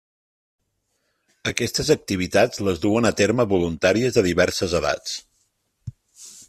[1.51, 5.19] Aquestes activitats les duen a terme voluntàries de diverses edats.